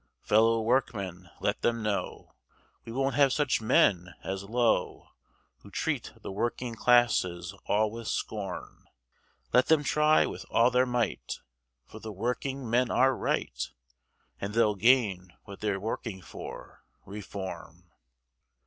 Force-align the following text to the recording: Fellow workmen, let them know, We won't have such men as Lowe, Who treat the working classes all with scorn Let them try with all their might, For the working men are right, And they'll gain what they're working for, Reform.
Fellow 0.23 0.59
workmen, 0.59 1.29
let 1.41 1.61
them 1.61 1.83
know, 1.83 2.33
We 2.85 2.91
won't 2.91 3.13
have 3.13 3.31
such 3.31 3.61
men 3.61 4.15
as 4.23 4.41
Lowe, 4.43 5.09
Who 5.59 5.69
treat 5.69 6.11
the 6.23 6.31
working 6.31 6.73
classes 6.73 7.53
all 7.67 7.91
with 7.91 8.07
scorn 8.07 8.85
Let 9.53 9.67
them 9.67 9.83
try 9.83 10.25
with 10.25 10.43
all 10.49 10.71
their 10.71 10.87
might, 10.87 11.41
For 11.85 11.99
the 11.99 12.11
working 12.11 12.67
men 12.67 12.89
are 12.89 13.15
right, 13.15 13.61
And 14.39 14.55
they'll 14.55 14.73
gain 14.73 15.33
what 15.43 15.59
they're 15.59 15.79
working 15.79 16.23
for, 16.23 16.83
Reform. 17.05 17.91